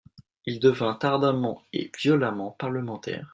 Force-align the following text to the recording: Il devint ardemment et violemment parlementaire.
Il 0.47 0.59
devint 0.59 0.97
ardemment 1.03 1.61
et 1.73 1.91
violemment 1.95 2.49
parlementaire. 2.57 3.29